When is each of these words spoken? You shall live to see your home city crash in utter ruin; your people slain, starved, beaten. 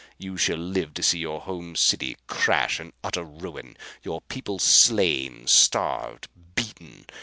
You 0.17 0.35
shall 0.35 0.57
live 0.57 0.95
to 0.95 1.03
see 1.03 1.19
your 1.19 1.41
home 1.41 1.75
city 1.75 2.17
crash 2.25 2.79
in 2.79 2.91
utter 3.03 3.23
ruin; 3.23 3.77
your 4.01 4.21
people 4.21 4.57
slain, 4.57 5.45
starved, 5.45 6.27
beaten. 6.55 7.05